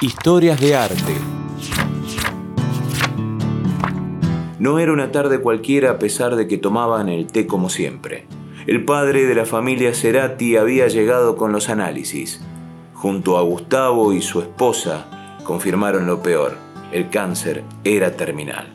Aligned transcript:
Historias 0.00 0.60
de 0.60 0.76
arte. 0.76 1.16
No 4.60 4.78
era 4.78 4.92
una 4.92 5.10
tarde 5.10 5.40
cualquiera 5.40 5.90
a 5.90 5.98
pesar 5.98 6.36
de 6.36 6.46
que 6.46 6.56
tomaban 6.56 7.08
el 7.08 7.26
té 7.26 7.48
como 7.48 7.68
siempre. 7.68 8.28
El 8.68 8.84
padre 8.84 9.26
de 9.26 9.34
la 9.34 9.44
familia 9.44 9.92
Cerati 9.92 10.56
había 10.56 10.86
llegado 10.86 11.36
con 11.36 11.50
los 11.50 11.68
análisis. 11.68 12.40
Junto 12.94 13.38
a 13.38 13.42
Gustavo 13.42 14.12
y 14.12 14.22
su 14.22 14.40
esposa 14.40 15.36
confirmaron 15.42 16.06
lo 16.06 16.22
peor. 16.22 16.56
El 16.92 17.10
cáncer 17.10 17.64
era 17.82 18.12
terminal. 18.16 18.68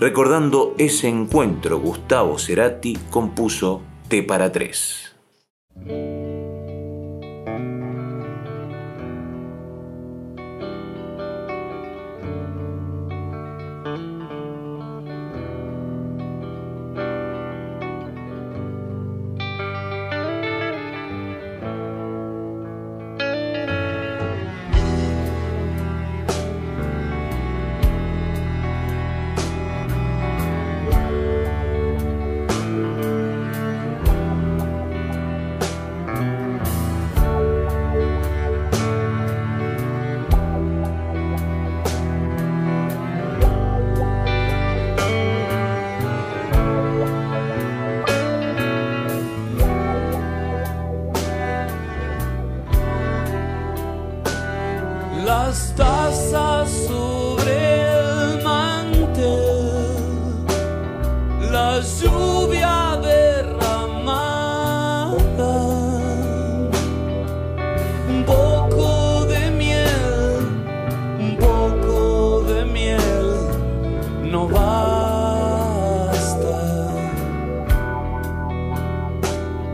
Recordando 0.00 0.74
ese 0.78 1.06
encuentro, 1.06 1.80
Gustavo 1.80 2.38
Cerati 2.38 2.96
compuso 3.10 3.82
Té 4.08 4.22
para 4.22 4.50
tres. 4.50 5.14
Las 55.52 55.74
tazas 55.76 56.70
sobre 56.88 57.52
el 57.92 58.42
mantel, 58.42 59.26
la 61.50 61.78
lluvia 62.00 62.98
derramada, 63.02 64.32
un 68.08 68.24
poco 68.24 69.26
de 69.26 69.50
miel, 69.50 70.38
un 71.20 71.36
poco 71.36 72.44
de 72.50 72.64
miel, 72.64 73.34
no 74.32 74.48
basta. 74.48 74.72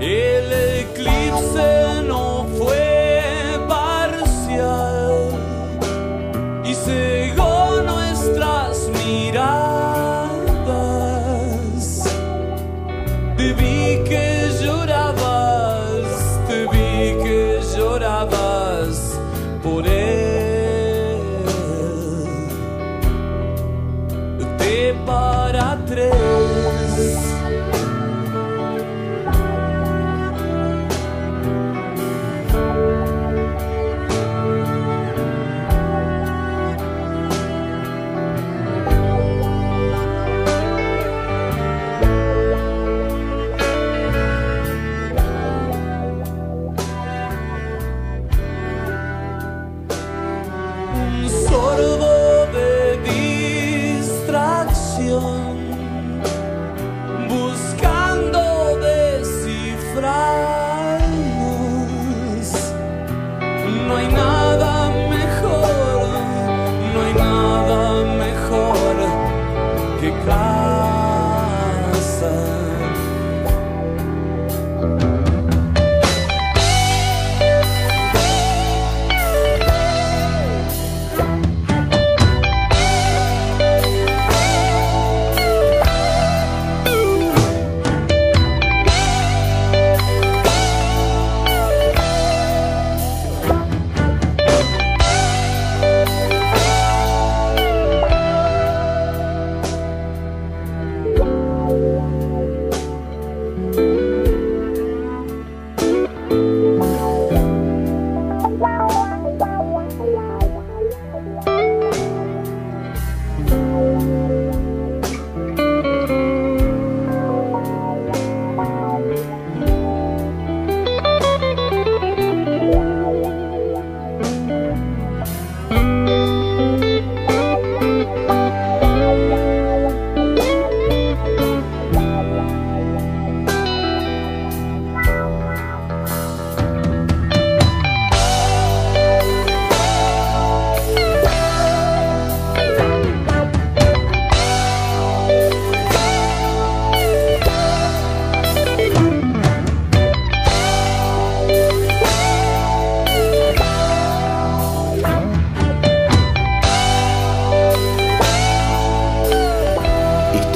El 0.00 0.52
eclipse 0.80 1.77
por 19.68 19.86
ele. 19.86 20.08
para 25.06 25.76
três. 25.86 26.37
so 51.28 51.67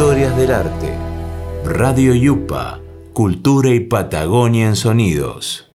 Historias 0.03 0.37
del 0.37 0.51
arte. 0.51 0.93
Radio 1.65 2.13
Yupa. 2.13 2.81
Cultura 3.13 3.71
y 3.71 3.79
Patagonia 3.79 4.67
en 4.67 4.75
sonidos. 4.75 5.69